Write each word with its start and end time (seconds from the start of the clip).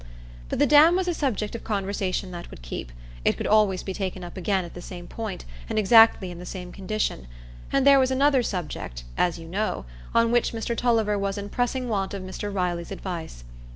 But 0.49 0.57
the 0.57 0.65
dam 0.65 0.95
was 0.95 1.07
a 1.07 1.13
subject 1.13 1.53
of 1.53 1.63
conversation 1.63 2.31
that 2.31 2.49
would 2.49 2.63
keep; 2.63 2.91
it 3.23 3.37
could 3.37 3.45
always 3.45 3.83
be 3.83 3.93
taken 3.93 4.23
up 4.23 4.35
again 4.35 4.65
at 4.65 4.73
the 4.73 4.81
same 4.81 5.05
point, 5.05 5.45
and 5.69 5.77
exactly 5.77 6.31
in 6.31 6.39
the 6.39 6.43
same 6.47 6.71
condition; 6.71 7.27
and 7.71 7.85
there 7.85 7.99
was 7.99 8.09
another 8.09 8.41
subject, 8.41 9.03
as 9.15 9.37
you 9.37 9.47
know, 9.47 9.85
on 10.15 10.31
which 10.31 10.53
Mr 10.53 10.75
Tulliver 10.75 11.19
was 11.19 11.37
in 11.37 11.49
pressing 11.49 11.87
want 11.87 12.15
of 12.15 12.23
Mr 12.23 12.51
Riley's 12.51 12.89
advice. 12.91 13.43